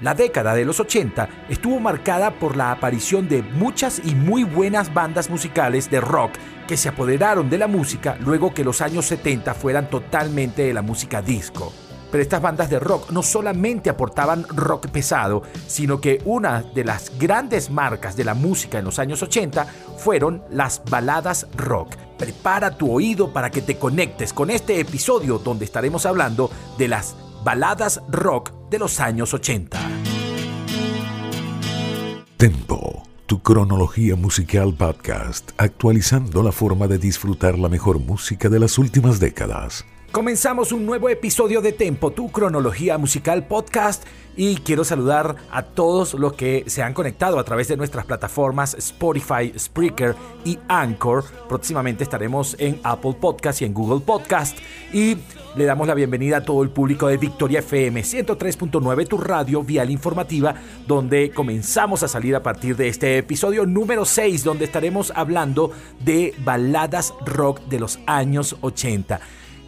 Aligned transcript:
La 0.00 0.14
década 0.14 0.54
de 0.54 0.64
los 0.64 0.80
80 0.80 1.28
estuvo 1.50 1.78
marcada 1.78 2.30
por 2.38 2.56
la 2.56 2.72
aparición 2.72 3.28
de 3.28 3.42
muchas 3.42 4.00
y 4.02 4.14
muy 4.14 4.44
buenas 4.44 4.94
bandas 4.94 5.28
musicales 5.28 5.90
de 5.90 6.00
rock 6.00 6.32
que 6.66 6.78
se 6.78 6.88
apoderaron 6.88 7.50
de 7.50 7.58
la 7.58 7.66
música 7.66 8.16
luego 8.18 8.54
que 8.54 8.64
los 8.64 8.80
años 8.80 9.04
70 9.04 9.52
fueran 9.52 9.90
totalmente 9.90 10.62
de 10.62 10.72
la 10.72 10.80
música 10.80 11.20
disco. 11.20 11.70
Pero 12.10 12.22
estas 12.22 12.40
bandas 12.40 12.70
de 12.70 12.80
rock 12.80 13.10
no 13.10 13.22
solamente 13.22 13.90
aportaban 13.90 14.46
rock 14.48 14.88
pesado, 14.88 15.42
sino 15.66 16.00
que 16.00 16.22
una 16.24 16.62
de 16.62 16.84
las 16.84 17.12
grandes 17.18 17.68
marcas 17.68 18.16
de 18.16 18.24
la 18.24 18.32
música 18.32 18.78
en 18.78 18.86
los 18.86 18.98
años 18.98 19.22
80 19.22 19.66
fueron 19.98 20.42
las 20.50 20.82
baladas 20.90 21.46
rock. 21.54 21.94
Prepara 22.18 22.70
tu 22.70 22.90
oído 22.90 23.34
para 23.34 23.50
que 23.50 23.60
te 23.60 23.76
conectes 23.76 24.32
con 24.32 24.48
este 24.50 24.80
episodio 24.80 25.38
donde 25.38 25.66
estaremos 25.66 26.06
hablando 26.06 26.50
de 26.78 26.88
las 26.88 27.14
baladas 27.44 28.00
rock 28.08 28.52
de 28.70 28.78
los 28.78 28.98
años 28.98 29.34
80. 29.34 29.99
Tempo, 32.40 33.02
tu 33.26 33.42
cronología 33.42 34.16
musical 34.16 34.72
podcast, 34.72 35.50
actualizando 35.58 36.42
la 36.42 36.52
forma 36.52 36.88
de 36.88 36.96
disfrutar 36.96 37.58
la 37.58 37.68
mejor 37.68 37.98
música 37.98 38.48
de 38.48 38.58
las 38.58 38.78
últimas 38.78 39.20
décadas. 39.20 39.84
Comenzamos 40.12 40.72
un 40.72 40.86
nuevo 40.86 41.08
episodio 41.08 41.60
de 41.60 41.70
Tempo, 41.70 42.10
tu 42.10 42.32
cronología 42.32 42.98
musical 42.98 43.46
podcast 43.46 44.04
y 44.36 44.56
quiero 44.56 44.82
saludar 44.82 45.36
a 45.52 45.62
todos 45.62 46.14
los 46.14 46.32
que 46.32 46.64
se 46.66 46.82
han 46.82 46.94
conectado 46.94 47.38
a 47.38 47.44
través 47.44 47.68
de 47.68 47.76
nuestras 47.76 48.06
plataformas 48.06 48.74
Spotify, 48.74 49.52
Spreaker 49.56 50.16
y 50.44 50.58
Anchor. 50.66 51.22
Próximamente 51.48 52.02
estaremos 52.02 52.56
en 52.58 52.80
Apple 52.82 53.14
Podcast 53.20 53.62
y 53.62 53.66
en 53.66 53.72
Google 53.72 54.00
Podcast 54.00 54.58
y 54.92 55.16
le 55.54 55.64
damos 55.64 55.86
la 55.86 55.94
bienvenida 55.94 56.38
a 56.38 56.44
todo 56.44 56.64
el 56.64 56.70
público 56.70 57.06
de 57.06 57.16
Victoria 57.16 57.60
FM 57.60 58.02
103.9, 58.02 59.06
tu 59.06 59.16
radio 59.16 59.62
vial 59.62 59.90
informativa, 59.90 60.56
donde 60.88 61.30
comenzamos 61.30 62.02
a 62.02 62.08
salir 62.08 62.34
a 62.34 62.42
partir 62.42 62.74
de 62.76 62.88
este 62.88 63.18
episodio 63.18 63.64
número 63.64 64.04
6, 64.04 64.42
donde 64.42 64.64
estaremos 64.64 65.12
hablando 65.14 65.70
de 66.04 66.34
baladas 66.44 67.14
rock 67.24 67.60
de 67.66 67.78
los 67.78 68.00
años 68.06 68.56
80. 68.60 69.20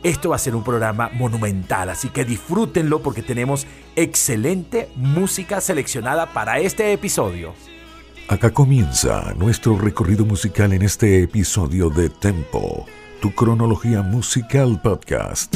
Esto 0.03 0.31
va 0.31 0.36
a 0.36 0.39
ser 0.41 0.56
un 0.56 0.64
programa 0.64 1.11
monumental, 1.12 1.89
así 1.89 2.08
que 2.08 2.25
disfrútenlo 2.25 3.03
porque 3.03 3.22
tenemos 3.22 3.69
excelente 3.95 4.89
música 4.97 5.61
seleccionada 5.61 6.33
para 6.33 6.58
este 6.58 6.92
episodio. 6.92 7.55
Acá 8.28 8.50
comienza 8.50 9.33
nuestro 9.36 9.78
recorrido 9.78 10.25
musical 10.25 10.73
en 10.73 10.83
este 10.83 11.23
episodio 11.23 11.89
de 11.89 12.08
Tempo, 12.08 12.86
tu 13.20 13.33
cronología 13.33 14.03
musical 14.03 14.80
podcast. 14.83 15.55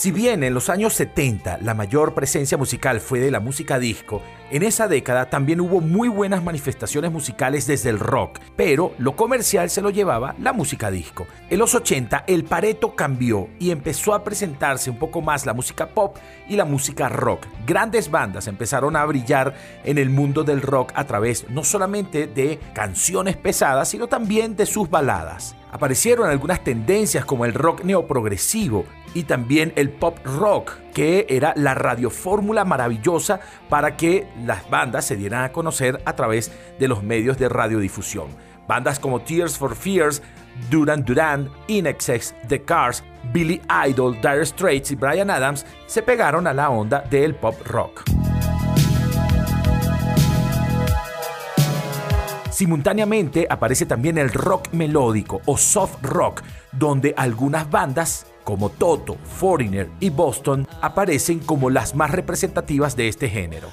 Si 0.00 0.12
bien 0.12 0.42
en 0.44 0.54
los 0.54 0.70
años 0.70 0.94
70 0.94 1.58
la 1.58 1.74
mayor 1.74 2.14
presencia 2.14 2.56
musical 2.56 3.00
fue 3.00 3.20
de 3.20 3.30
la 3.30 3.38
música 3.38 3.78
disco, 3.78 4.22
en 4.50 4.62
esa 4.62 4.88
década 4.88 5.28
también 5.28 5.60
hubo 5.60 5.82
muy 5.82 6.08
buenas 6.08 6.42
manifestaciones 6.42 7.12
musicales 7.12 7.66
desde 7.66 7.90
el 7.90 7.98
rock, 7.98 8.38
pero 8.56 8.94
lo 8.96 9.14
comercial 9.14 9.68
se 9.68 9.82
lo 9.82 9.90
llevaba 9.90 10.34
la 10.40 10.54
música 10.54 10.90
disco. 10.90 11.26
En 11.50 11.58
los 11.58 11.74
80 11.74 12.24
el 12.28 12.44
pareto 12.44 12.96
cambió 12.96 13.50
y 13.58 13.72
empezó 13.72 14.14
a 14.14 14.24
presentarse 14.24 14.88
un 14.88 14.98
poco 14.98 15.20
más 15.20 15.44
la 15.44 15.52
música 15.52 15.90
pop 15.90 16.16
y 16.48 16.56
la 16.56 16.64
música 16.64 17.10
rock. 17.10 17.44
Grandes 17.66 18.10
bandas 18.10 18.46
empezaron 18.46 18.96
a 18.96 19.04
brillar 19.04 19.54
en 19.84 19.98
el 19.98 20.08
mundo 20.08 20.44
del 20.44 20.62
rock 20.62 20.92
a 20.94 21.04
través 21.06 21.44
no 21.50 21.62
solamente 21.62 22.26
de 22.26 22.58
canciones 22.72 23.36
pesadas, 23.36 23.90
sino 23.90 24.06
también 24.06 24.56
de 24.56 24.64
sus 24.64 24.88
baladas 24.88 25.56
aparecieron 25.70 26.28
algunas 26.28 26.64
tendencias 26.64 27.24
como 27.24 27.44
el 27.44 27.54
rock 27.54 27.84
neoprogresivo 27.84 28.84
y 29.14 29.24
también 29.24 29.72
el 29.76 29.90
pop 29.90 30.18
rock, 30.24 30.72
que 30.94 31.26
era 31.28 31.52
la 31.56 31.74
radiofórmula 31.74 32.64
maravillosa 32.64 33.40
para 33.68 33.96
que 33.96 34.28
las 34.44 34.68
bandas 34.70 35.04
se 35.04 35.16
dieran 35.16 35.44
a 35.44 35.52
conocer 35.52 36.00
a 36.04 36.14
través 36.14 36.52
de 36.78 36.88
los 36.88 37.02
medios 37.02 37.38
de 37.38 37.48
radiodifusión. 37.48 38.28
Bandas 38.66 39.00
como 39.00 39.20
Tears 39.20 39.58
for 39.58 39.74
Fears, 39.74 40.22
Duran 40.70 41.04
Duran, 41.04 41.48
Inexex, 41.66 42.34
The 42.48 42.62
Cars, 42.62 43.02
Billy 43.32 43.60
Idol, 43.88 44.14
Dire 44.20 44.44
Straits 44.44 44.90
y 44.92 44.96
Brian 44.96 45.30
Adams 45.30 45.66
se 45.86 46.02
pegaron 46.02 46.46
a 46.46 46.52
la 46.52 46.70
onda 46.70 47.00
del 47.10 47.34
pop 47.34 47.54
rock. 47.66 48.19
Simultáneamente 52.60 53.46
aparece 53.48 53.86
también 53.86 54.18
el 54.18 54.30
rock 54.30 54.68
melódico 54.72 55.40
o 55.46 55.56
soft 55.56 55.96
rock, 56.02 56.42
donde 56.72 57.14
algunas 57.16 57.70
bandas 57.70 58.26
como 58.44 58.68
Toto, 58.68 59.16
Foreigner 59.38 59.88
y 59.98 60.10
Boston 60.10 60.68
aparecen 60.82 61.38
como 61.38 61.70
las 61.70 61.94
más 61.94 62.10
representativas 62.10 62.96
de 62.96 63.08
este 63.08 63.30
género. 63.30 63.70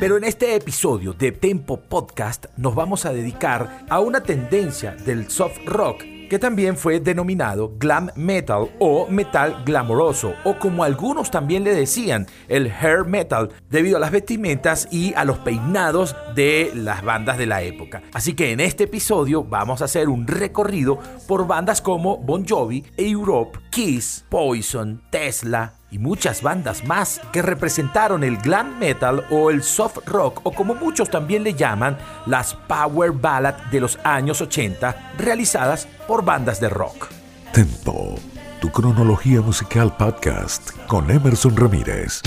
Pero 0.00 0.16
en 0.16 0.24
este 0.24 0.56
episodio 0.56 1.12
de 1.12 1.30
Tempo 1.30 1.80
Podcast 1.80 2.46
nos 2.56 2.74
vamos 2.74 3.06
a 3.06 3.12
dedicar 3.12 3.84
a 3.88 4.00
una 4.00 4.22
tendencia 4.22 4.96
del 4.96 5.30
soft 5.30 5.58
rock 5.64 6.02
que 6.32 6.38
también 6.38 6.78
fue 6.78 6.98
denominado 6.98 7.74
glam 7.78 8.08
metal 8.16 8.70
o 8.78 9.06
metal 9.06 9.62
glamoroso, 9.66 10.32
o 10.44 10.58
como 10.58 10.82
algunos 10.82 11.30
también 11.30 11.62
le 11.62 11.74
decían, 11.74 12.26
el 12.48 12.68
hair 12.68 13.04
metal, 13.04 13.50
debido 13.68 13.98
a 13.98 14.00
las 14.00 14.12
vestimentas 14.12 14.88
y 14.90 15.12
a 15.12 15.26
los 15.26 15.38
peinados 15.40 16.16
de 16.34 16.72
las 16.74 17.04
bandas 17.04 17.36
de 17.36 17.44
la 17.44 17.60
época. 17.60 18.02
Así 18.14 18.32
que 18.32 18.50
en 18.50 18.60
este 18.60 18.84
episodio 18.84 19.44
vamos 19.44 19.82
a 19.82 19.84
hacer 19.84 20.08
un 20.08 20.26
recorrido 20.26 20.98
por 21.28 21.46
bandas 21.46 21.82
como 21.82 22.16
Bon 22.16 22.48
Jovi, 22.48 22.82
Europe, 22.96 23.58
Kiss, 23.70 24.24
Poison, 24.30 25.02
Tesla, 25.10 25.74
y 25.92 25.98
muchas 25.98 26.42
bandas 26.42 26.84
más 26.84 27.20
que 27.32 27.42
representaron 27.42 28.24
el 28.24 28.38
glam 28.38 28.78
metal 28.78 29.24
o 29.30 29.50
el 29.50 29.62
soft 29.62 29.98
rock 30.06 30.40
o 30.42 30.52
como 30.52 30.74
muchos 30.74 31.10
también 31.10 31.44
le 31.44 31.54
llaman 31.54 31.98
las 32.26 32.54
power 32.54 33.12
ballad 33.12 33.54
de 33.70 33.80
los 33.80 33.98
años 34.02 34.40
80 34.40 35.12
realizadas 35.18 35.86
por 36.08 36.24
bandas 36.24 36.60
de 36.60 36.70
rock. 36.70 37.08
Tempo, 37.52 38.16
tu 38.60 38.70
cronología 38.70 39.42
musical 39.42 39.94
podcast 39.96 40.70
con 40.86 41.10
Emerson 41.10 41.54
Ramírez. 41.56 42.22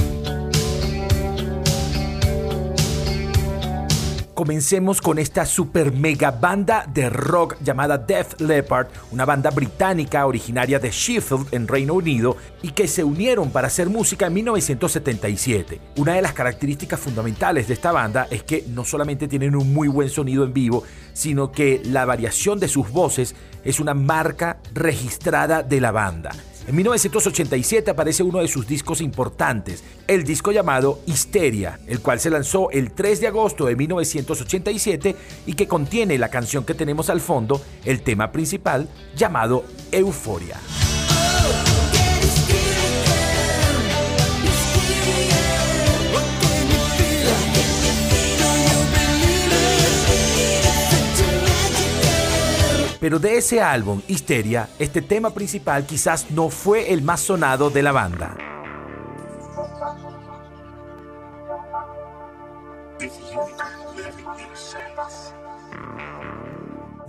Comencemos 4.35 4.99
con 4.99 5.17
esta 5.17 5.45
super 5.45 5.93
mega 5.93 6.29
banda 6.29 6.85
de 6.93 7.09
rock 7.09 7.55
llamada 7.63 7.97
Death 7.97 8.41
Leopard, 8.41 8.87
una 9.11 9.23
banda 9.23 9.49
británica 9.49 10.25
originaria 10.25 10.77
de 10.77 10.91
Sheffield 10.91 11.53
en 11.53 11.69
Reino 11.69 11.93
Unido 11.93 12.35
y 12.61 12.71
que 12.71 12.89
se 12.89 13.05
unieron 13.05 13.49
para 13.49 13.67
hacer 13.67 13.87
música 13.87 14.27
en 14.27 14.33
1977. 14.33 15.79
Una 15.95 16.15
de 16.15 16.21
las 16.21 16.33
características 16.33 16.99
fundamentales 16.99 17.69
de 17.69 17.75
esta 17.75 17.93
banda 17.93 18.27
es 18.29 18.43
que 18.43 18.65
no 18.67 18.83
solamente 18.83 19.29
tienen 19.29 19.55
un 19.55 19.73
muy 19.73 19.87
buen 19.87 20.09
sonido 20.09 20.43
en 20.43 20.53
vivo, 20.53 20.83
sino 21.13 21.53
que 21.53 21.81
la 21.85 22.03
variación 22.03 22.59
de 22.59 22.67
sus 22.67 22.91
voces 22.91 23.35
es 23.63 23.79
una 23.79 23.93
marca 23.93 24.57
registrada 24.73 25.63
de 25.63 25.79
la 25.79 25.91
banda. 25.91 26.31
En 26.67 26.75
1987 26.75 27.91
aparece 27.91 28.23
uno 28.23 28.39
de 28.39 28.47
sus 28.47 28.65
discos 28.65 28.99
importantes, 28.99 29.83
el 30.07 30.23
disco 30.23 30.51
llamado 30.51 30.99
Histeria, 31.05 31.79
el 31.85 31.99
cual 31.99 32.19
se 32.19 32.31
lanzó 32.31 32.71
el 32.71 32.91
3 32.91 33.21
de 33.21 33.27
agosto 33.27 33.67
de 33.67 33.75
1987 33.75 35.15
y 35.45 35.53
que 35.53 35.67
contiene 35.67 36.17
la 36.17 36.29
canción 36.29 36.65
que 36.65 36.73
tenemos 36.73 37.11
al 37.11 37.21
fondo, 37.21 37.61
el 37.83 38.01
tema 38.01 38.31
principal 38.31 38.89
llamado 39.15 39.63
Euforia. 39.91 40.59
Pero 52.99 53.19
de 53.19 53.37
ese 53.37 53.61
álbum, 53.61 54.01
Histeria, 54.07 54.69
este 54.79 55.01
tema 55.01 55.31
principal 55.33 55.85
quizás 55.85 56.31
no 56.31 56.49
fue 56.49 56.93
el 56.93 57.01
más 57.01 57.21
sonado 57.21 57.69
de 57.69 57.83
la 57.83 57.91
banda. 57.91 58.44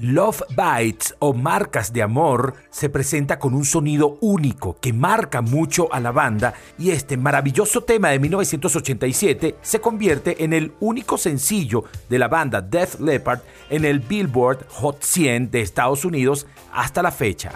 Love 0.06 0.42
Bites 0.50 1.16
o 1.18 1.34
Marcas 1.34 1.92
de 1.92 2.00
Amor 2.00 2.54
se 2.70 2.88
presenta 2.88 3.40
con 3.40 3.54
un 3.54 3.64
sonido 3.64 4.18
único 4.20 4.78
que 4.80 4.92
marca 4.92 5.40
mucho 5.42 5.92
a 5.92 5.98
la 5.98 6.12
banda 6.12 6.54
y 6.78 6.90
este 6.90 7.16
maravilloso 7.16 7.82
tema 7.82 8.10
de 8.10 8.20
1987 8.20 9.56
se 9.60 9.80
convierte 9.80 10.44
en 10.44 10.52
el 10.52 10.72
único 10.78 11.18
sencillo 11.18 11.84
de 12.08 12.20
la 12.20 12.28
banda 12.28 12.60
Death 12.60 13.00
Leppard 13.00 13.40
en 13.68 13.84
el 13.84 13.98
Billboard 13.98 14.68
Hot 14.74 15.02
100 15.02 15.50
de 15.50 15.62
Estados 15.62 16.04
Unidos 16.04 16.46
hasta 16.72 17.02
la 17.02 17.10
fecha. 17.10 17.50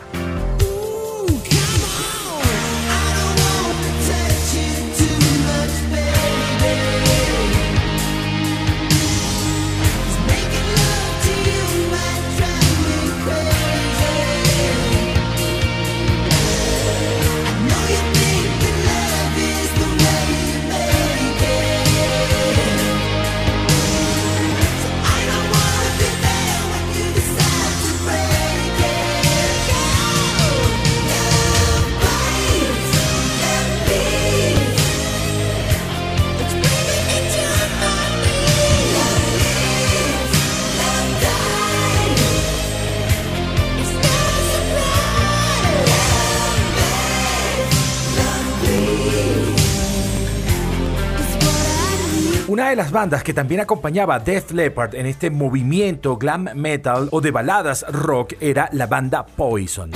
Una 52.70 52.76
de 52.76 52.84
las 52.84 52.92
bandas 52.92 53.24
que 53.24 53.34
también 53.34 53.60
acompañaba 53.60 54.14
a 54.14 54.18
Def 54.20 54.52
Leppard 54.52 54.94
en 54.94 55.06
este 55.06 55.28
movimiento 55.28 56.16
glam 56.16 56.50
metal 56.54 57.08
o 57.10 57.20
de 57.20 57.32
baladas 57.32 57.84
rock 57.90 58.34
era 58.38 58.68
la 58.70 58.86
banda 58.86 59.26
Poison. 59.26 59.90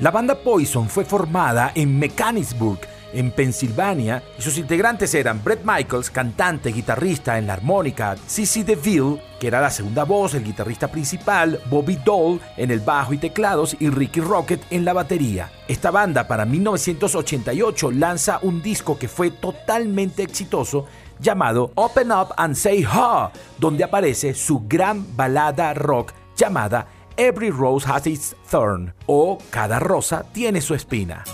La 0.00 0.10
banda 0.10 0.34
Poison 0.34 0.86
fue 0.86 1.06
formada 1.06 1.72
en 1.74 1.98
Mechanicsburg, 1.98 2.80
en 3.12 3.30
Pensilvania 3.30 4.22
y 4.38 4.42
sus 4.42 4.58
integrantes 4.58 5.14
eran 5.14 5.42
Brett 5.42 5.62
Michaels, 5.64 6.10
cantante, 6.10 6.72
guitarrista 6.72 7.38
en 7.38 7.46
la 7.46 7.54
armónica, 7.54 8.16
Cissy 8.26 8.62
DeVille, 8.62 9.20
que 9.38 9.46
era 9.46 9.60
la 9.60 9.70
segunda 9.70 10.04
voz, 10.04 10.34
el 10.34 10.44
guitarrista 10.44 10.88
principal, 10.88 11.60
Bobby 11.70 11.96
Dole 11.96 12.40
en 12.56 12.70
el 12.70 12.80
bajo 12.80 13.12
y 13.12 13.18
teclados 13.18 13.76
y 13.80 13.90
Ricky 13.90 14.20
Rocket 14.20 14.60
en 14.70 14.84
la 14.84 14.92
batería. 14.92 15.50
Esta 15.68 15.90
banda 15.90 16.28
para 16.28 16.44
1988 16.44 17.90
lanza 17.92 18.38
un 18.42 18.62
disco 18.62 18.98
que 18.98 19.08
fue 19.08 19.30
totalmente 19.30 20.22
exitoso 20.22 20.86
llamado 21.18 21.72
Open 21.74 22.12
Up 22.12 22.28
and 22.36 22.54
Say 22.54 22.84
Ha, 22.88 23.30
donde 23.58 23.84
aparece 23.84 24.34
su 24.34 24.66
gran 24.66 25.16
balada 25.16 25.74
rock 25.74 26.12
llamada 26.36 26.86
Every 27.16 27.50
Rose 27.50 27.86
Has 27.88 28.06
Its 28.06 28.34
Thorn 28.50 28.94
o 29.06 29.38
Cada 29.50 29.78
rosa 29.78 30.24
tiene 30.32 30.60
su 30.60 30.74
espina. 30.74 31.24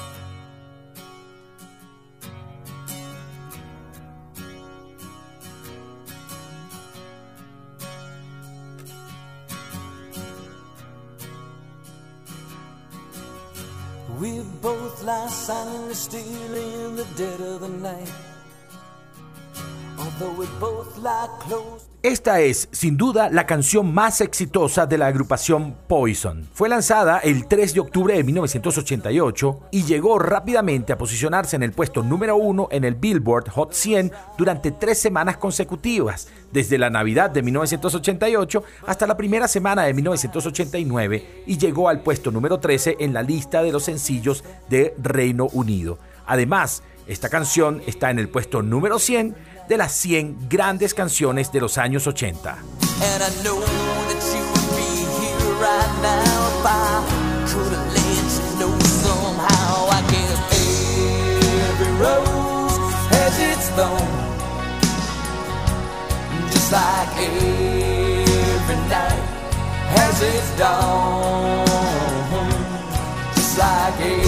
Both 14.66 15.04
lie 15.04 15.28
silently 15.28 15.94
still 15.94 16.54
in 16.56 16.96
the 16.96 17.06
dead 17.14 17.40
of 17.40 17.60
the 17.60 17.68
night. 17.68 18.12
Although 19.96 20.32
we 20.32 20.46
both 20.58 20.98
lie 20.98 21.28
close. 21.38 21.85
Esta 22.02 22.40
es, 22.40 22.68
sin 22.72 22.96
duda, 22.96 23.30
la 23.30 23.46
canción 23.46 23.92
más 23.92 24.20
exitosa 24.20 24.86
de 24.86 24.98
la 24.98 25.06
agrupación 25.06 25.74
Poison. 25.88 26.46
Fue 26.52 26.68
lanzada 26.68 27.18
el 27.18 27.48
3 27.48 27.74
de 27.74 27.80
octubre 27.80 28.14
de 28.14 28.22
1988 28.22 29.60
y 29.72 29.82
llegó 29.82 30.18
rápidamente 30.18 30.92
a 30.92 30.98
posicionarse 30.98 31.56
en 31.56 31.62
el 31.62 31.72
puesto 31.72 32.02
número 32.02 32.36
uno 32.36 32.68
en 32.70 32.84
el 32.84 32.94
Billboard 32.94 33.48
Hot 33.50 33.72
100 33.72 34.12
durante 34.38 34.70
tres 34.70 34.98
semanas 34.98 35.38
consecutivas, 35.38 36.28
desde 36.52 36.78
la 36.78 36.90
Navidad 36.90 37.30
de 37.30 37.42
1988 37.42 38.62
hasta 38.86 39.06
la 39.06 39.16
primera 39.16 39.48
semana 39.48 39.82
de 39.84 39.94
1989 39.94 41.44
y 41.46 41.58
llegó 41.58 41.88
al 41.88 42.02
puesto 42.02 42.30
número 42.30 42.60
13 42.60 42.98
en 43.00 43.14
la 43.14 43.22
lista 43.22 43.62
de 43.62 43.72
los 43.72 43.84
sencillos 43.84 44.44
de 44.68 44.94
Reino 45.02 45.46
Unido. 45.46 45.98
Además, 46.26 46.82
esta 47.06 47.28
canción 47.28 47.82
está 47.86 48.10
en 48.10 48.18
el 48.18 48.28
puesto 48.28 48.62
número 48.62 48.98
100 48.98 49.36
de 49.68 49.76
las 49.76 49.92
100 49.92 50.48
grandes 50.48 50.94
canciones 50.94 51.52
de 51.52 51.60
los 51.60 51.78
años 51.78 52.06
80. 52.06 52.58
Just 66.50 66.72
like 66.72 67.18
every 67.18 68.76
night 68.88 69.22
has 69.94 70.22
its. 70.22 70.56
Just 73.34 73.58
like 73.58 74.25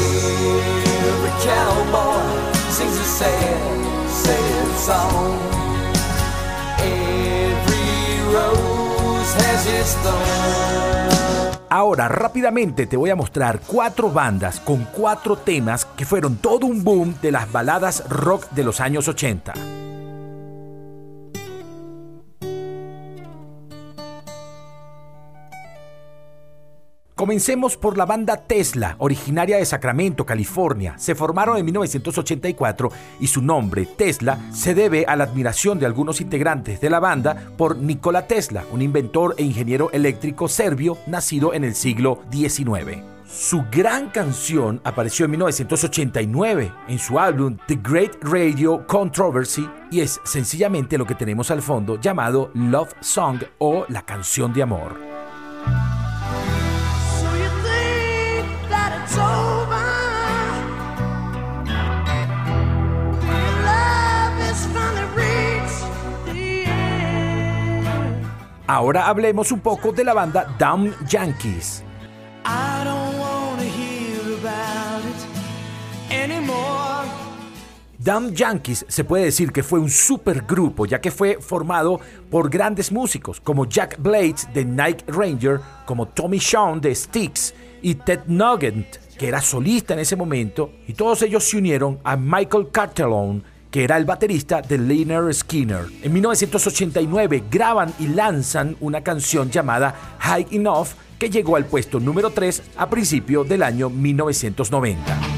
Ahora 11.71 12.09
rápidamente 12.09 12.87
te 12.87 12.97
voy 12.97 13.11
a 13.11 13.17
mostrar 13.17 13.61
cuatro 13.67 14.11
bandas 14.11 14.61
con 14.61 14.85
cuatro 14.85 15.37
temas 15.37 15.85
que 15.85 16.07
fueron 16.07 16.37
todo 16.37 16.67
un 16.67 16.83
boom 16.83 17.15
de 17.21 17.33
las 17.33 17.53
baladas 17.53 18.09
rock 18.09 18.49
de 18.51 18.65
los 18.65 18.81
años 18.81 19.09
80. 19.09 19.78
Comencemos 27.19 27.77
por 27.77 27.99
la 27.99 28.07
banda 28.07 28.37
Tesla, 28.37 28.95
originaria 29.01 29.57
de 29.57 29.65
Sacramento, 29.65 30.25
California. 30.25 30.95
Se 30.99 31.17
formaron 31.17 31.59
en 31.59 31.65
1984 31.65 32.93
y 33.19 33.27
su 33.27 33.43
nombre, 33.43 33.87
Tesla, 33.87 34.39
se 34.53 34.73
debe 34.73 35.05
a 35.05 35.17
la 35.17 35.25
admiración 35.25 35.81
de 35.81 35.87
algunos 35.87 36.21
integrantes 36.21 36.81
de 36.81 36.91
la 36.91 37.01
banda 37.01 37.51
por 37.57 37.77
Nikola 37.77 38.29
Tesla, 38.29 38.65
un 38.71 38.83
inventor 38.83 39.35
e 39.37 39.43
ingeniero 39.43 39.91
eléctrico 39.91 40.47
serbio 40.47 40.97
nacido 41.09 41.55
en 41.55 41.65
el 41.65 41.75
siglo 41.75 42.23
XIX. 42.31 43.03
Su 43.27 43.65
gran 43.69 44.11
canción 44.11 44.81
apareció 44.85 45.25
en 45.25 45.33
1989 45.33 46.73
en 46.87 46.99
su 47.01 47.19
álbum 47.19 47.59
The 47.67 47.81
Great 47.83 48.13
Radio 48.23 48.87
Controversy 48.87 49.69
y 49.91 50.03
es 50.03 50.21
sencillamente 50.23 50.97
lo 50.97 51.05
que 51.05 51.17
tenemos 51.17 51.51
al 51.51 51.63
fondo 51.63 52.01
llamado 52.01 52.53
Love 52.55 52.95
Song 53.01 53.43
o 53.59 53.87
la 53.89 54.03
canción 54.03 54.53
de 54.53 54.63
amor. 54.63 55.08
Ahora 68.71 69.09
hablemos 69.09 69.51
un 69.51 69.61
poco 69.61 69.93
de 69.93 70.05
la 70.05 70.13
banda 70.13 70.55
Dumb 70.59 70.93
Yankees. 71.09 71.83
Dumb 77.99 78.33
Yankees 78.35 78.85
se 78.87 79.05
puede 79.05 79.25
decir 79.25 79.53
que 79.53 79.63
fue 79.63 79.81
un 79.81 79.91
supergrupo 79.91 80.85
ya 80.85 81.01
que 81.01 81.11
fue 81.11 81.39
formado 81.41 81.99
por 82.31 82.51
grandes 82.51 82.93
músicos 82.93 83.41
como 83.41 83.67
Jack 83.67 83.97
Blades 84.01 84.47
de 84.53 84.65
Night 84.67 85.03
Ranger, 85.09 85.61
como 85.87 86.07
Tommy 86.07 86.39
Shawn 86.39 86.81
de 86.81 86.95
Styx 86.95 87.55
y 87.83 87.95
Ted 87.97 88.21
Nugent 88.27 88.97
que 89.19 89.29
era 89.29 89.41
solista 89.41 89.95
en 89.95 90.01
ese 90.01 90.17
momento 90.17 90.73
y 90.87 90.95
todos 90.95 91.23
ellos 91.23 91.45
se 91.45 91.59
unieron 91.59 91.99
a 92.05 92.17
Michael 92.17 92.69
Cartellone 92.71 93.43
que 93.71 93.85
era 93.85 93.97
el 93.97 94.05
baterista 94.05 94.63
de 94.63 94.79
Leonard 94.79 95.33
Skinner. 95.33 95.87
En 96.03 96.13
1989 96.13 97.45
graban 97.51 97.93
y 97.99 98.09
lanzan 98.09 98.77
una 98.81 99.03
canción 99.03 99.51
llamada 99.51 99.95
High 100.21 100.47
Enough 100.53 100.89
que 101.19 101.29
llegó 101.29 101.57
al 101.57 101.67
puesto 101.67 102.01
número 102.01 102.31
3 102.31 102.63
a 102.77 102.89
principio 102.89 103.45
del 103.45 103.63
año 103.63 103.91
1990. 103.91 105.38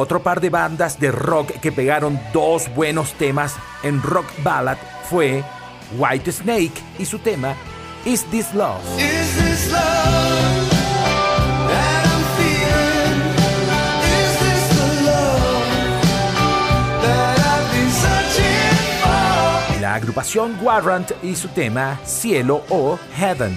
Otro 0.00 0.22
par 0.22 0.40
de 0.40 0.48
bandas 0.48 0.98
de 0.98 1.12
rock 1.12 1.60
que 1.60 1.72
pegaron 1.72 2.18
dos 2.32 2.74
buenos 2.74 3.12
temas 3.12 3.56
en 3.82 4.00
rock 4.00 4.24
ballad 4.42 4.78
fue 5.10 5.44
White 5.98 6.32
Snake 6.32 6.72
y 6.98 7.04
su 7.04 7.18
tema 7.18 7.54
Is 8.06 8.24
This 8.30 8.54
Love. 8.54 8.80
Is 8.98 9.36
this 9.36 9.70
love? 9.70 10.79
La 19.90 19.96
agrupación 19.96 20.56
Warrant 20.62 21.10
y 21.20 21.34
su 21.34 21.48
tema 21.48 21.98
Cielo 22.04 22.62
o 22.68 22.96
Heaven. 23.16 23.52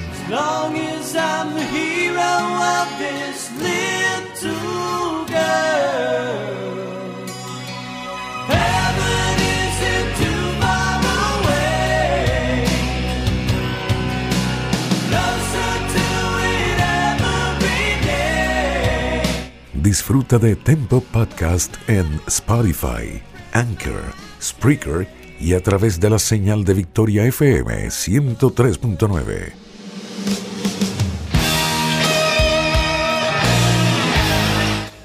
Disfruta 19.75 20.39
de 20.39 20.55
Tempo 20.55 21.01
Podcast 21.11 21.75
en 21.87 22.19
Spotify, 22.25 23.21
Anchor, 23.53 24.15
Spreaker 24.41 25.23
y 25.39 25.53
a 25.53 25.61
través 25.61 25.99
de 25.99 26.09
la 26.09 26.19
señal 26.19 26.63
de 26.63 26.73
Victoria 26.73 27.25
FM 27.25 27.87
103.9. 27.87 29.63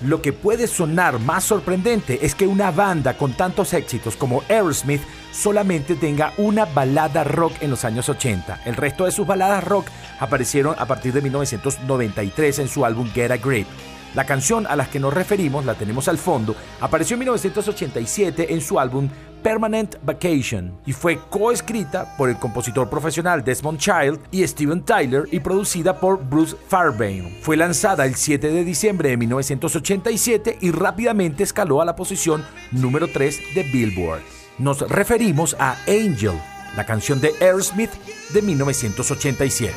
Lo 0.08 0.22
que 0.22 0.32
puede 0.32 0.68
sonar 0.68 1.18
más 1.18 1.44
sorprendente 1.44 2.20
es 2.24 2.34
que 2.34 2.46
una 2.46 2.70
banda 2.70 3.18
con 3.18 3.34
tantos 3.34 3.74
éxitos 3.74 4.16
como 4.16 4.42
Aerosmith 4.48 5.02
solamente 5.32 5.96
tenga 5.96 6.32
una 6.38 6.64
balada 6.64 7.24
rock 7.24 7.52
en 7.60 7.68
los 7.68 7.84
años 7.84 8.08
80. 8.08 8.62
El 8.64 8.76
resto 8.76 9.04
de 9.04 9.10
sus 9.10 9.26
baladas 9.26 9.64
rock 9.64 9.88
aparecieron 10.18 10.76
a 10.78 10.86
partir 10.86 11.12
de 11.12 11.20
1993 11.20 12.60
en 12.60 12.68
su 12.68 12.86
álbum 12.86 13.10
Get 13.12 13.32
a 13.32 13.36
Grip. 13.36 13.66
La 14.14 14.24
canción 14.24 14.66
a 14.66 14.76
la 14.76 14.86
que 14.86 14.98
nos 14.98 15.12
referimos, 15.12 15.66
la 15.66 15.74
tenemos 15.74 16.08
al 16.08 16.16
fondo, 16.16 16.56
apareció 16.80 17.14
en 17.14 17.20
1987 17.20 18.54
en 18.54 18.60
su 18.62 18.80
álbum 18.80 19.10
Permanent 19.42 19.96
Vacation 20.02 20.78
y 20.86 20.92
fue 20.92 21.18
coescrita 21.30 22.16
por 22.16 22.28
el 22.28 22.38
compositor 22.38 22.88
profesional 22.88 23.44
Desmond 23.44 23.78
Child 23.78 24.20
y 24.30 24.46
Steven 24.46 24.82
Tyler 24.82 25.24
y 25.30 25.40
producida 25.40 25.98
por 25.98 26.22
Bruce 26.22 26.56
Fairbairn. 26.68 27.38
Fue 27.42 27.56
lanzada 27.56 28.06
el 28.06 28.14
7 28.14 28.50
de 28.50 28.64
diciembre 28.64 29.10
de 29.10 29.16
1987 29.16 30.58
y 30.60 30.70
rápidamente 30.70 31.42
escaló 31.42 31.80
a 31.80 31.84
la 31.84 31.96
posición 31.96 32.44
número 32.72 33.08
3 33.08 33.54
de 33.54 33.62
Billboard. 33.62 34.22
Nos 34.58 34.80
referimos 34.80 35.56
a 35.58 35.76
Angel, 35.86 36.32
la 36.76 36.84
canción 36.84 37.20
de 37.20 37.32
Aerosmith 37.40 37.90
de 38.32 38.42
1987. 38.42 39.74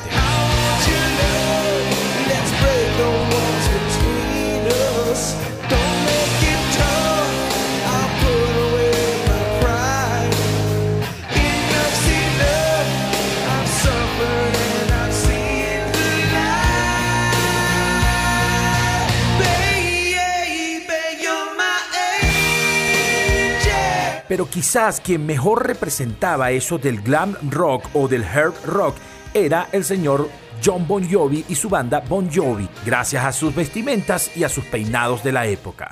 Pero 24.32 24.48
quizás 24.48 24.98
quien 24.98 25.26
mejor 25.26 25.66
representaba 25.66 26.52
eso 26.52 26.78
del 26.78 27.02
glam 27.02 27.36
rock 27.50 27.84
o 27.92 28.08
del 28.08 28.24
hard 28.24 28.54
rock 28.64 28.96
era 29.34 29.68
el 29.72 29.84
señor 29.84 30.26
John 30.64 30.88
Bon 30.88 31.06
Jovi 31.06 31.44
y 31.50 31.54
su 31.54 31.68
banda 31.68 32.00
Bon 32.00 32.30
Jovi, 32.32 32.66
gracias 32.86 33.26
a 33.26 33.32
sus 33.32 33.54
vestimentas 33.54 34.34
y 34.34 34.44
a 34.44 34.48
sus 34.48 34.64
peinados 34.64 35.22
de 35.22 35.32
la 35.32 35.46
época. 35.46 35.90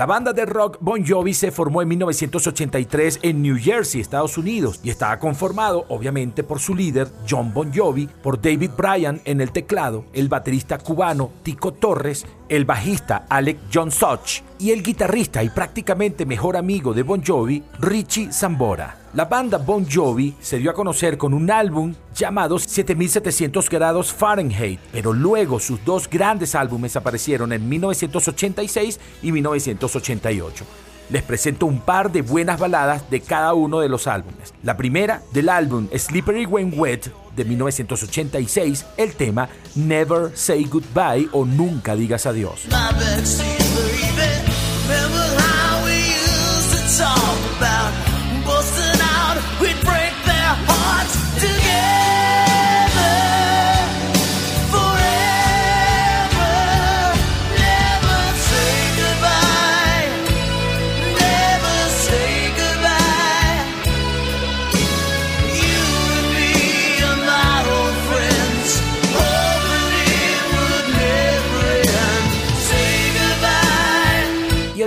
La 0.00 0.06
banda 0.06 0.32
de 0.32 0.46
rock 0.46 0.78
Bon 0.80 1.06
Jovi 1.06 1.34
se 1.34 1.50
formó 1.50 1.82
en 1.82 1.88
1983 1.88 3.18
en 3.20 3.42
New 3.42 3.58
Jersey, 3.60 4.00
Estados 4.00 4.38
Unidos, 4.38 4.80
y 4.82 4.88
estaba 4.88 5.18
conformado 5.18 5.84
obviamente 5.90 6.42
por 6.42 6.58
su 6.58 6.74
líder 6.74 7.08
John 7.28 7.52
Bon 7.52 7.70
Jovi, 7.70 8.08
por 8.22 8.40
David 8.40 8.70
Bryan 8.78 9.20
en 9.26 9.42
el 9.42 9.52
teclado, 9.52 10.06
el 10.14 10.30
baterista 10.30 10.78
cubano 10.78 11.30
Tico 11.42 11.74
Torres, 11.74 12.24
el 12.48 12.64
bajista 12.64 13.26
Alec 13.28 13.58
John 13.70 13.90
Soch 13.90 14.40
y 14.58 14.70
el 14.70 14.82
guitarrista 14.82 15.44
y 15.44 15.50
prácticamente 15.50 16.24
mejor 16.24 16.56
amigo 16.56 16.94
de 16.94 17.02
Bon 17.02 17.22
Jovi, 17.22 17.62
Richie 17.78 18.32
Zambora. 18.32 18.99
La 19.12 19.24
banda 19.24 19.58
Bon 19.58 19.84
Jovi 19.84 20.36
se 20.40 20.58
dio 20.58 20.70
a 20.70 20.74
conocer 20.74 21.18
con 21.18 21.34
un 21.34 21.50
álbum 21.50 21.92
llamado 22.14 22.60
7700 22.60 23.68
grados 23.68 24.12
Fahrenheit, 24.12 24.78
pero 24.92 25.12
luego 25.12 25.58
sus 25.58 25.84
dos 25.84 26.08
grandes 26.08 26.54
álbumes 26.54 26.94
aparecieron 26.94 27.52
en 27.52 27.68
1986 27.68 29.00
y 29.22 29.32
1988. 29.32 30.64
Les 31.08 31.24
presento 31.24 31.66
un 31.66 31.80
par 31.80 32.12
de 32.12 32.22
buenas 32.22 32.60
baladas 32.60 33.10
de 33.10 33.20
cada 33.20 33.52
uno 33.52 33.80
de 33.80 33.88
los 33.88 34.06
álbumes. 34.06 34.54
La 34.62 34.76
primera 34.76 35.22
del 35.32 35.48
álbum 35.48 35.88
Slippery 35.92 36.46
When 36.46 36.72
Wet 36.76 37.10
de 37.34 37.44
1986, 37.44 38.86
el 38.96 39.14
tema 39.14 39.48
Never 39.74 40.30
Say 40.36 40.66
Goodbye 40.66 41.28
o 41.32 41.44
Nunca 41.44 41.96
Digas 41.96 42.26
Adiós. 42.26 42.68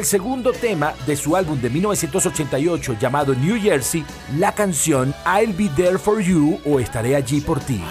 el 0.04 0.08
segundo 0.08 0.52
tema 0.52 0.94
de 1.08 1.16
su 1.16 1.34
álbum 1.38 1.62
de 1.62 1.70
1988 1.70 2.98
llamado 3.00 3.34
New 3.34 3.58
Jersey, 3.58 4.04
la 4.38 4.54
canción 4.54 5.16
I'll 5.26 5.54
Be 5.54 5.70
There 5.78 5.98
For 5.98 6.20
You 6.22 6.60
o 6.66 6.82
Estaré 6.82 7.16
allí 7.16 7.40
por 7.40 7.62
ti. 7.62 7.82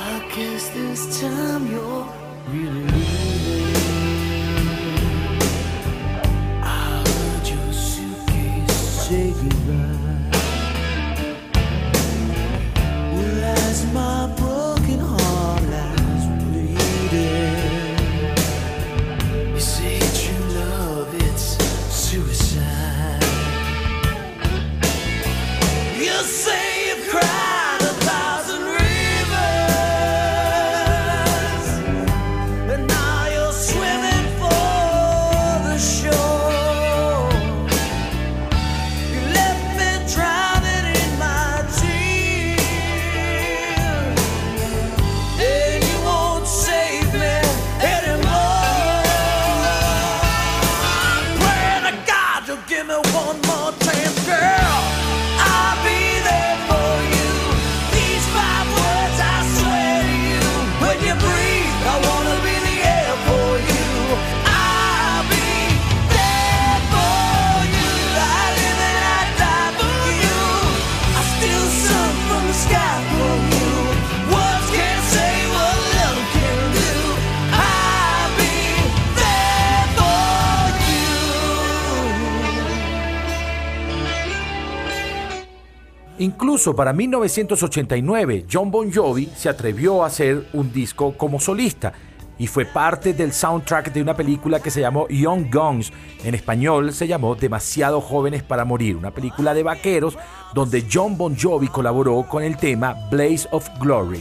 Incluso 86.63 86.77
para 86.77 86.93
1989, 86.93 88.47
John 88.49 88.71
Bon 88.71 88.93
Jovi 88.93 89.27
se 89.37 89.49
atrevió 89.49 90.05
a 90.05 90.07
hacer 90.07 90.47
un 90.53 90.73
disco 90.73 91.19
como 91.19 91.41
solista 91.41 91.93
y 92.39 92.47
fue 92.47 92.67
parte 92.67 93.15
del 93.15 93.33
soundtrack 93.33 93.93
de 93.93 94.01
una 94.01 94.15
película 94.15 94.61
que 94.61 94.71
se 94.71 94.81
llamó 94.81 95.09
Young 95.09 95.53
Guns. 95.53 95.93
En 96.23 96.37
español 96.37 96.93
se 96.93 97.09
llamó 97.09 97.35
Demasiado 97.35 98.01
jóvenes 98.01 98.45
para 98.45 98.65
morir, 98.65 98.95
una 98.95 99.11
película 99.11 99.55
de 99.55 99.65
vaqueros 99.65 100.17
donde 100.55 100.87
John 100.89 101.19
Bon 101.19 101.37
Jovi 101.37 101.67
colaboró 101.67 102.29
con 102.29 102.45
el 102.45 102.57
tema 102.57 102.95
Blaze 103.11 103.49
of 103.51 103.69
Glory. 103.81 104.21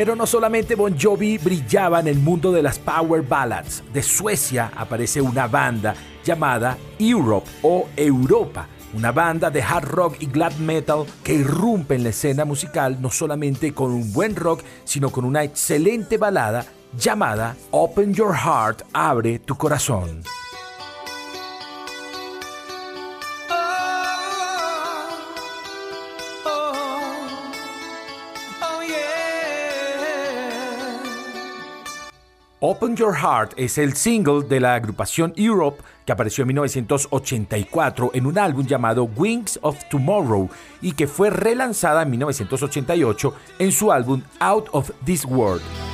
Pero 0.00 0.16
no 0.16 0.26
solamente 0.26 0.76
Bon 0.76 0.96
Jovi 0.98 1.36
brillaba 1.36 2.00
en 2.00 2.06
el 2.08 2.18
mundo 2.20 2.52
de 2.52 2.62
las 2.62 2.78
power 2.78 3.20
ballads. 3.20 3.82
De 3.92 4.02
Suecia 4.02 4.70
aparece 4.74 5.20
una 5.20 5.46
banda 5.46 5.94
llamada 6.24 6.78
Europe 6.98 7.50
o 7.62 7.86
Europa, 7.94 8.66
una 8.94 9.12
banda 9.12 9.50
de 9.50 9.62
hard 9.62 9.88
rock 9.88 10.16
y 10.20 10.26
glad 10.26 10.52
metal 10.54 11.04
que 11.22 11.34
irrumpe 11.34 11.94
en 11.94 12.04
la 12.04 12.10
escena 12.10 12.44
musical 12.44 13.00
no 13.00 13.10
solamente 13.10 13.72
con 13.72 13.92
un 13.92 14.12
buen 14.12 14.36
rock, 14.36 14.62
sino 14.84 15.10
con 15.10 15.24
una 15.24 15.44
excelente 15.44 16.18
balada 16.18 16.64
llamada 16.98 17.56
Open 17.70 18.14
Your 18.14 18.34
Heart, 18.34 18.82
abre 18.92 19.38
tu 19.38 19.56
corazón. 19.56 20.22
Open 32.62 32.94
Your 32.94 33.14
Heart 33.14 33.54
es 33.56 33.78
el 33.78 33.94
single 33.94 34.42
de 34.42 34.60
la 34.60 34.74
agrupación 34.74 35.32
Europe 35.34 35.82
que 36.04 36.12
apareció 36.12 36.42
en 36.42 36.48
1984 36.48 38.10
en 38.12 38.26
un 38.26 38.38
álbum 38.38 38.66
llamado 38.66 39.04
Wings 39.16 39.58
of 39.62 39.78
Tomorrow 39.88 40.50
y 40.82 40.92
que 40.92 41.06
fue 41.06 41.30
relanzada 41.30 42.02
en 42.02 42.10
1988 42.10 43.34
en 43.60 43.72
su 43.72 43.90
álbum 43.90 44.20
Out 44.40 44.68
of 44.72 44.90
This 45.06 45.24
World. 45.24 45.89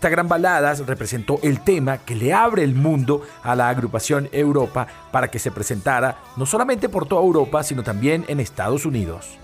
Esta 0.00 0.08
gran 0.08 0.28
balada 0.28 0.72
representó 0.86 1.38
el 1.42 1.60
tema 1.60 1.98
que 1.98 2.14
le 2.14 2.32
abre 2.32 2.64
el 2.64 2.74
mundo 2.74 3.20
a 3.42 3.54
la 3.54 3.68
agrupación 3.68 4.30
Europa 4.32 4.86
para 5.12 5.28
que 5.28 5.38
se 5.38 5.50
presentara 5.50 6.16
no 6.38 6.46
solamente 6.46 6.88
por 6.88 7.06
toda 7.06 7.20
Europa, 7.20 7.62
sino 7.62 7.82
también 7.82 8.24
en 8.26 8.40
Estados 8.40 8.86
Unidos. 8.86 9.36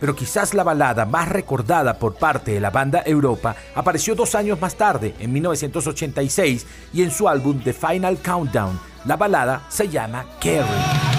Pero 0.00 0.16
quizás 0.16 0.54
la 0.54 0.64
balada 0.64 1.06
más 1.06 1.28
recordada 1.28 2.00
por 2.00 2.16
parte 2.16 2.50
de 2.50 2.58
la 2.58 2.70
banda 2.70 3.04
Europa 3.06 3.54
apareció 3.76 4.16
dos 4.16 4.34
años 4.34 4.60
más 4.60 4.74
tarde, 4.74 5.14
en 5.20 5.32
1986, 5.32 6.66
y 6.92 7.04
en 7.04 7.12
su 7.12 7.28
álbum 7.28 7.62
The 7.62 7.72
Final 7.72 8.18
Countdown. 8.18 8.80
La 9.04 9.16
balada 9.16 9.62
se 9.68 9.88
llama 9.88 10.26
Carrie. 10.40 11.12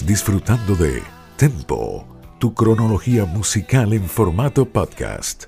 Disfrutando 0.00 0.74
de 0.74 1.02
Tempo, 1.36 2.06
tu 2.38 2.54
cronología 2.54 3.26
musical 3.26 3.92
en 3.92 4.08
formato 4.08 4.64
podcast. 4.64 5.44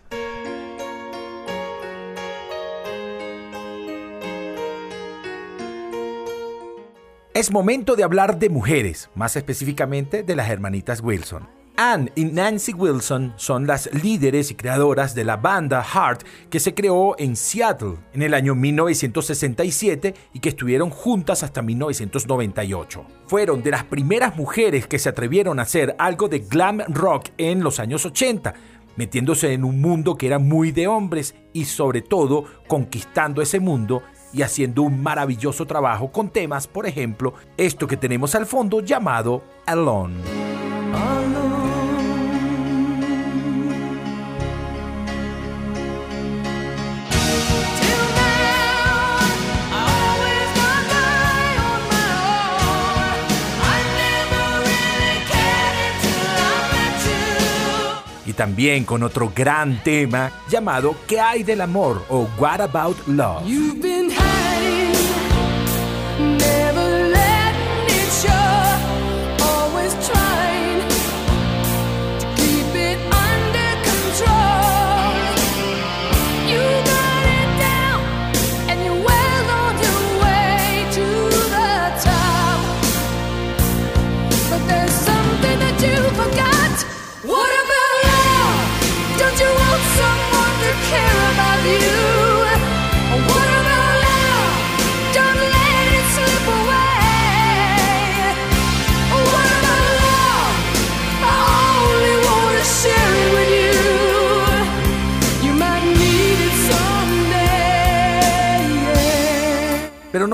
Es 7.33 7.51
momento 7.51 7.97
de 7.97 8.05
hablar 8.05 8.39
de 8.39 8.51
mujeres, 8.51 9.09
más 9.15 9.35
específicamente 9.37 10.23
de 10.23 10.37
las 10.37 10.51
hermanitas 10.51 11.01
Wilson. 11.01 11.49
Anne 11.87 12.11
y 12.15 12.25
Nancy 12.25 12.73
Wilson 12.73 13.35
son 13.37 13.67
las 13.67 13.93
líderes 13.93 14.51
y 14.51 14.55
creadoras 14.55 15.15
de 15.15 15.23
la 15.23 15.37
banda 15.37 15.85
Heart 15.85 16.23
que 16.49 16.59
se 16.59 16.73
creó 16.73 17.15
en 17.19 17.37
Seattle 17.37 17.97
en 18.15 18.23
el 18.23 18.33
año 18.33 18.55
1967 18.55 20.15
y 20.33 20.41
que 20.41 20.49
estuvieron 20.49 20.89
juntas 20.89 21.43
hasta 21.43 21.61
1998. 21.61 23.05
Fueron 23.27 23.63
de 23.63 23.71
las 23.71 23.85
primeras 23.85 24.35
mujeres 24.35 24.87
que 24.87 24.99
se 24.99 25.11
atrevieron 25.11 25.59
a 25.59 25.65
hacer 25.65 25.95
algo 25.99 26.27
de 26.27 26.39
glam 26.39 26.81
rock 26.89 27.29
en 27.37 27.63
los 27.63 27.79
años 27.79 28.07
80 28.07 28.55
metiéndose 28.97 29.53
en 29.53 29.63
un 29.63 29.83
mundo 29.83 30.17
que 30.17 30.29
era 30.29 30.39
muy 30.39 30.73
de 30.73 30.87
hombres 30.87 31.35
y 31.53 31.67
sobre 31.67 32.01
todo 32.01 32.45
conquistando 32.67 33.43
ese 33.43 33.61
mundo 33.61 34.03
y 34.33 34.41
haciendo 34.41 34.83
un 34.83 35.03
maravilloso 35.03 35.67
trabajo 35.67 36.11
con 36.11 36.31
temas, 36.31 36.67
por 36.67 36.87
ejemplo, 36.87 37.35
esto 37.59 37.87
que 37.87 37.99
tenemos 37.99 38.35
al 38.35 38.47
fondo 38.47 38.81
llamado 38.81 39.43
Alone. 39.67 40.23
También 58.35 58.85
con 58.85 59.03
otro 59.03 59.33
gran 59.35 59.83
tema 59.83 60.31
llamado 60.49 60.95
¿Qué 61.07 61.21
hay 61.21 61.43
del 61.43 61.61
amor? 61.61 62.05
o 62.09 62.29
What 62.39 62.61
About 62.61 63.07
Love. 63.07 63.45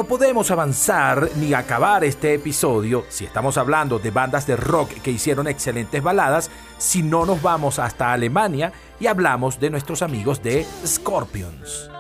Podemos 0.05 0.51
avanzar 0.51 1.29
ni 1.37 1.55
acabar 1.55 2.05
este 2.05 2.35
episodio 2.35 3.05
si 3.09 3.25
estamos 3.25 3.59
hablando 3.59 3.99
de 3.99 4.11
bandas 4.11 4.47
de 4.47 4.57
rock 4.57 4.91
que 5.03 5.11
hicieron 5.11 5.49
excelentes 5.49 6.03
baladas 6.03 6.51
si 6.79 7.03
no 7.03 7.27
nos 7.27 7.43
vamos 7.43 7.79
hasta 7.79 8.13
Alemania 8.13 8.73
y 8.99 9.07
hablamos 9.07 9.59
de 9.61 9.71
nuestros 9.71 10.03
amigos 10.03 10.43
de 10.43 10.67
Scorpions. 10.87 12.00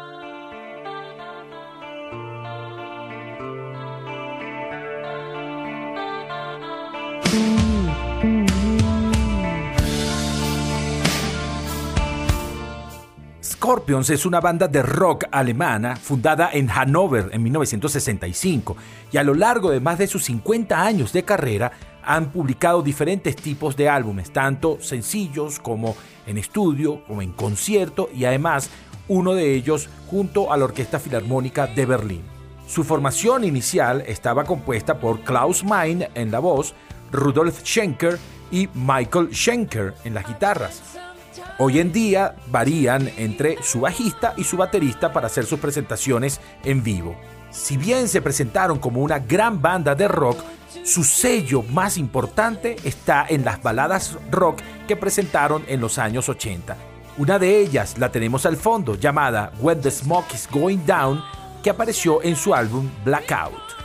Scorpions 13.61 14.09
es 14.09 14.25
una 14.25 14.40
banda 14.40 14.68
de 14.68 14.83
rock 14.83 15.27
alemana 15.31 15.94
fundada 15.94 16.49
en 16.51 16.66
Hannover 16.68 17.29
en 17.31 17.42
1965 17.42 18.75
y 19.12 19.18
a 19.18 19.23
lo 19.23 19.35
largo 19.35 19.70
de 19.70 19.81
más 19.81 19.99
de 19.99 20.07
sus 20.07 20.25
50 20.25 20.83
años 20.83 21.12
de 21.12 21.25
carrera 21.25 21.70
han 22.03 22.31
publicado 22.31 22.81
diferentes 22.81 23.37
tipos 23.37 23.77
de 23.77 23.90
álbumes, 23.90 24.31
tanto 24.31 24.79
sencillos 24.81 25.59
como 25.59 25.94
en 26.27 26.38
estudio, 26.38 27.05
como 27.07 27.20
en 27.20 27.33
concierto 27.33 28.09
y 28.14 28.25
además 28.25 28.70
uno 29.09 29.35
de 29.35 29.53
ellos 29.53 29.90
junto 30.07 30.51
a 30.51 30.57
la 30.57 30.64
Orquesta 30.64 30.99
Filarmónica 30.99 31.66
de 31.66 31.85
Berlín. 31.85 32.23
Su 32.66 32.83
formación 32.83 33.44
inicial 33.44 34.03
estaba 34.07 34.44
compuesta 34.44 34.99
por 34.99 35.20
Klaus 35.20 35.64
Mein 35.64 36.09
en 36.14 36.31
la 36.31 36.38
voz, 36.38 36.73
Rudolf 37.12 37.62
Schenker 37.62 38.18
y 38.51 38.70
Michael 38.73 39.35
Schenker 39.35 39.92
en 40.05 40.14
las 40.14 40.27
guitarras. 40.27 41.10
Hoy 41.59 41.79
en 41.79 41.93
día 41.93 42.35
varían 42.47 43.11
entre 43.16 43.62
su 43.62 43.81
bajista 43.81 44.35
y 44.37 44.45
su 44.45 44.57
baterista 44.57 45.12
para 45.12 45.27
hacer 45.27 45.47
sus 45.47 45.61
presentaciones 45.61 46.40
en 46.64 46.83
vivo. 46.83 47.16
Si 47.51 47.77
bien 47.77 48.09
se 48.09 48.23
presentaron 48.23 48.79
como 48.79 49.01
una 49.01 49.19
gran 49.19 49.61
banda 49.61 49.95
de 49.95 50.09
rock, 50.09 50.38
su 50.85 51.05
sello 51.05 51.62
más 51.62 51.97
importante 51.97 52.77
está 52.85 53.27
en 53.29 53.45
las 53.45 53.62
baladas 53.62 54.16
rock 54.31 54.61
que 54.87 54.97
presentaron 54.97 55.64
en 55.66 55.81
los 55.81 55.99
años 55.99 56.29
80. 56.29 56.77
Una 57.19 57.38
de 57.38 57.61
ellas 57.61 57.99
la 57.99 58.11
tenemos 58.11 58.47
al 58.47 58.57
fondo, 58.57 58.95
llamada 58.95 59.53
When 59.59 59.81
the 59.81 59.90
Smoke 59.90 60.33
is 60.33 60.49
Going 60.51 60.87
Down, 60.87 61.23
que 61.62 61.71
apareció 61.71 62.23
en 62.23 62.37
su 62.37 62.55
álbum 62.55 62.88
Blackout. 63.05 63.80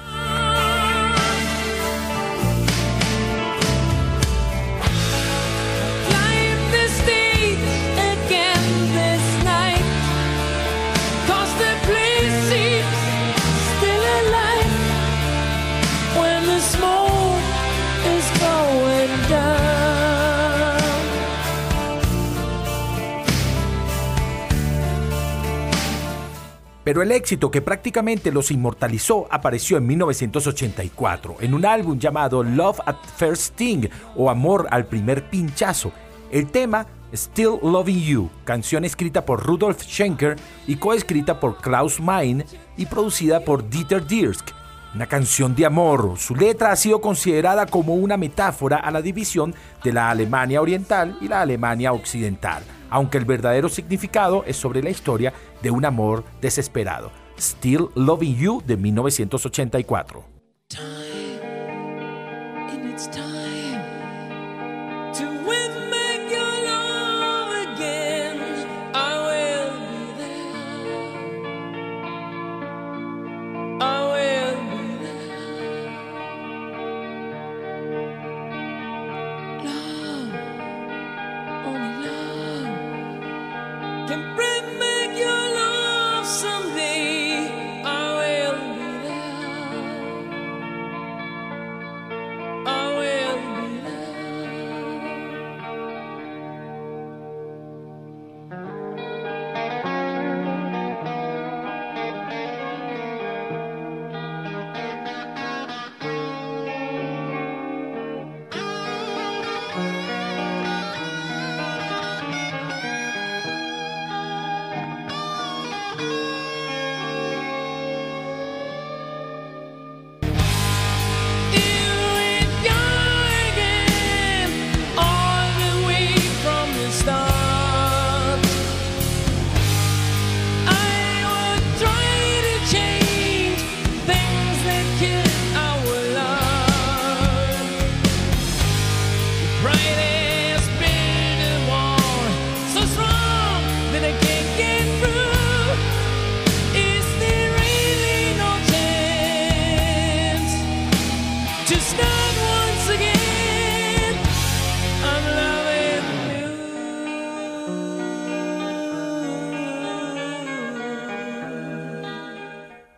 Pero 26.85 27.01
el 27.01 27.11
éxito 27.11 27.49
que 27.49 27.63
prácticamente 27.63 28.31
los 28.31 28.51
inmortalizó 28.51 29.27
apareció 29.31 29.77
en 29.77 29.87
1984, 29.87 31.37
en 31.39 31.55
un 31.55 31.65
álbum 31.65 31.97
llamado 31.97 32.43
Love 32.43 32.79
at 32.85 32.97
First 33.17 33.53
Sting 33.53 33.89
o 34.15 34.29
Amor 34.29 34.67
al 34.69 34.85
primer 34.85 35.27
pinchazo. 35.31 35.91
El 36.31 36.45
tema 36.51 36.85
Still 37.11 37.57
Loving 37.63 38.01
You, 38.01 38.29
canción 38.43 38.85
escrita 38.85 39.25
por 39.25 39.43
Rudolf 39.43 39.81
Schenker 39.81 40.35
y 40.67 40.75
coescrita 40.75 41.39
por 41.39 41.57
Klaus 41.57 41.99
Mein 41.99 42.45
y 42.77 42.85
producida 42.85 43.39
por 43.39 43.67
Dieter 43.67 44.05
Dirsk. 44.05 44.51
Una 44.93 45.07
canción 45.07 45.55
de 45.55 45.65
amor, 45.65 46.13
su 46.17 46.35
letra 46.35 46.71
ha 46.71 46.75
sido 46.75 47.01
considerada 47.01 47.65
como 47.65 47.95
una 47.95 48.15
metáfora 48.15 48.77
a 48.77 48.91
la 48.91 49.01
división 49.01 49.55
de 49.83 49.91
la 49.91 50.11
Alemania 50.11 50.61
Oriental 50.61 51.17
y 51.19 51.27
la 51.27 51.41
Alemania 51.41 51.93
Occidental 51.93 52.61
aunque 52.95 53.17
el 53.17 53.25
verdadero 53.25 53.67
significado 53.67 54.45
es 54.47 54.55
sobre 54.55 54.81
la 54.81 54.89
historia 54.89 55.33
de 55.61 55.69
un 55.69 55.83
amor 55.83 56.23
desesperado. 56.39 57.11
Still 57.37 57.89
Loving 57.93 58.37
You 58.37 58.63
de 58.65 58.77
1984. 58.77 60.23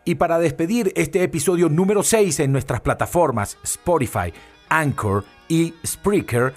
Y 0.08 0.16
para 0.16 0.40
despedir 0.40 0.94
este 0.96 1.22
episodio 1.22 1.68
número 1.68 2.02
6 2.02 2.40
en 2.40 2.54
nuestras 2.54 2.80
plataformas 2.80 3.58
Spotify, 3.62 4.32
Anchor 4.70 5.26
y 5.50 5.74
Spreaker, 5.86 6.54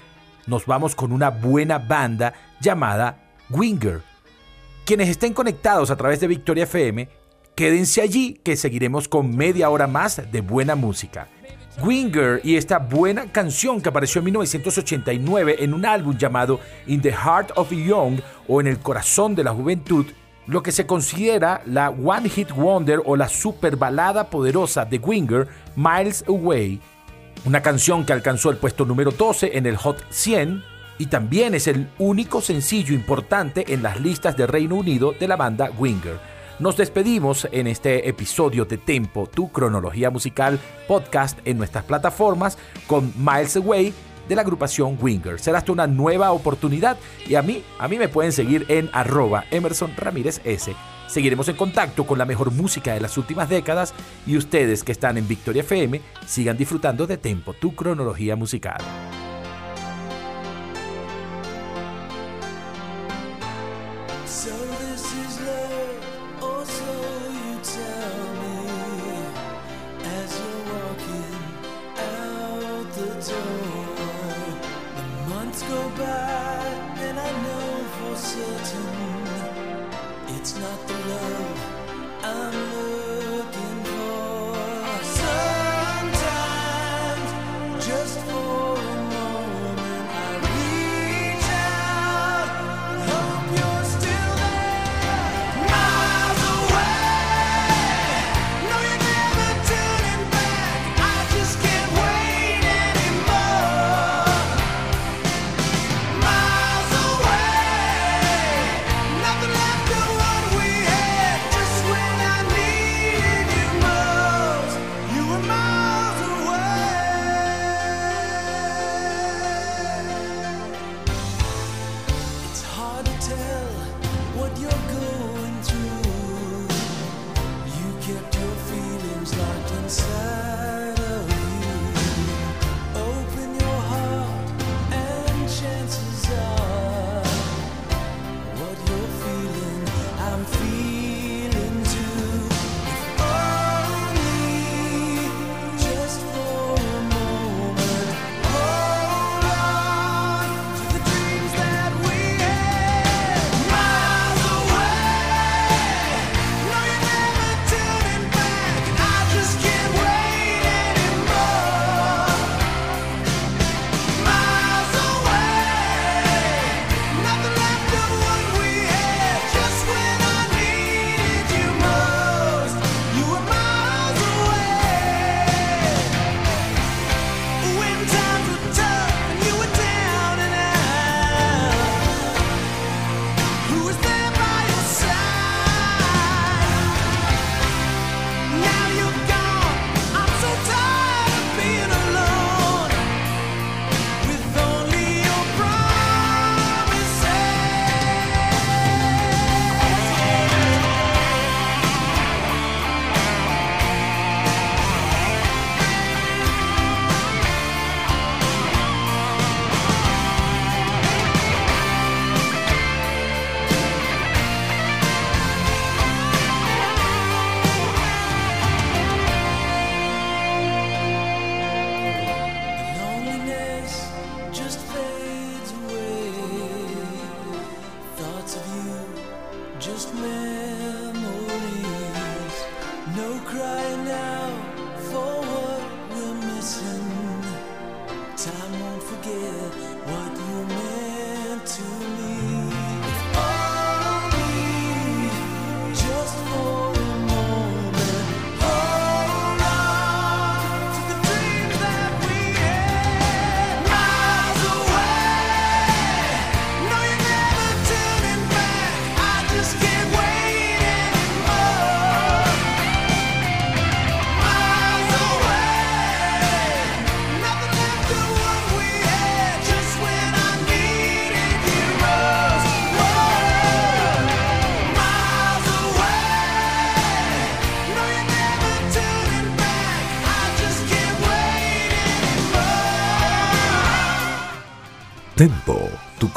nos 0.46 0.66
vamos 0.66 0.94
con 0.94 1.10
una 1.10 1.30
buena 1.30 1.78
banda 1.78 2.32
llamada 2.60 3.32
Winger. 3.50 4.02
Quienes 4.86 5.08
estén 5.08 5.34
conectados 5.34 5.90
a 5.90 5.96
través 5.96 6.20
de 6.20 6.28
Victoria 6.28 6.62
FM, 6.62 7.08
quédense 7.56 8.00
allí 8.00 8.34
que 8.34 8.54
seguiremos 8.54 9.08
con 9.08 9.34
media 9.34 9.68
hora 9.68 9.88
más 9.88 10.30
de 10.30 10.42
buena 10.42 10.76
música. 10.76 11.26
Winger 11.82 12.42
y 12.44 12.54
esta 12.54 12.78
buena 12.78 13.32
canción 13.32 13.80
que 13.80 13.88
apareció 13.88 14.20
en 14.20 14.26
1989 14.26 15.56
en 15.58 15.74
un 15.74 15.84
álbum 15.86 16.16
llamado 16.16 16.60
In 16.86 17.02
the 17.02 17.10
Heart 17.10 17.50
of 17.56 17.72
Young 17.72 18.20
o 18.46 18.60
En 18.60 18.68
el 18.68 18.78
Corazón 18.78 19.34
de 19.34 19.42
la 19.42 19.52
Juventud 19.52 20.06
lo 20.46 20.62
que 20.62 20.72
se 20.72 20.86
considera 20.86 21.62
la 21.66 21.90
One 21.90 22.28
Hit 22.28 22.50
Wonder 22.52 23.00
o 23.04 23.16
la 23.16 23.28
super 23.28 23.76
balada 23.76 24.30
poderosa 24.30 24.84
de 24.84 24.98
Winger, 24.98 25.48
Miles 25.76 26.24
Away, 26.26 26.80
una 27.44 27.62
canción 27.62 28.04
que 28.04 28.12
alcanzó 28.12 28.50
el 28.50 28.56
puesto 28.56 28.84
número 28.84 29.10
12 29.10 29.56
en 29.56 29.66
el 29.66 29.76
Hot 29.76 30.04
100 30.10 30.62
y 30.98 31.06
también 31.06 31.54
es 31.54 31.66
el 31.66 31.88
único 31.98 32.40
sencillo 32.40 32.94
importante 32.94 33.72
en 33.72 33.82
las 33.82 34.00
listas 34.00 34.36
de 34.36 34.46
Reino 34.46 34.74
Unido 34.74 35.14
de 35.18 35.28
la 35.28 35.36
banda 35.36 35.70
Winger. 35.78 36.18
Nos 36.58 36.76
despedimos 36.76 37.48
en 37.52 37.66
este 37.66 38.06
episodio 38.06 38.66
de 38.66 38.76
Tempo, 38.76 39.26
tu 39.26 39.50
cronología 39.50 40.10
musical 40.10 40.60
podcast 40.86 41.38
en 41.46 41.56
nuestras 41.56 41.84
plataformas 41.84 42.58
con 42.86 43.14
Miles 43.16 43.56
Away 43.56 43.94
de 44.28 44.34
la 44.34 44.42
agrupación 44.42 44.98
Winger. 45.00 45.38
Será 45.38 45.58
hasta 45.58 45.72
una 45.72 45.86
nueva 45.86 46.32
oportunidad 46.32 46.96
y 47.26 47.34
a 47.34 47.42
mí, 47.42 47.62
a 47.78 47.88
mí 47.88 47.98
me 47.98 48.08
pueden 48.08 48.32
seguir 48.32 48.66
en 48.68 48.90
arroba 48.92 49.44
Emerson 49.50 49.92
Ramírez 49.96 50.40
S. 50.44 50.74
Seguiremos 51.08 51.48
en 51.48 51.56
contacto 51.56 52.06
con 52.06 52.18
la 52.18 52.24
mejor 52.24 52.52
música 52.52 52.94
de 52.94 53.00
las 53.00 53.18
últimas 53.18 53.48
décadas 53.48 53.94
y 54.26 54.36
ustedes 54.36 54.84
que 54.84 54.92
están 54.92 55.18
en 55.18 55.26
Victoria 55.26 55.62
FM 55.62 56.00
sigan 56.26 56.56
disfrutando 56.56 57.06
de 57.06 57.16
Tempo, 57.16 57.52
tu 57.52 57.74
cronología 57.74 58.36
musical. 58.36 58.80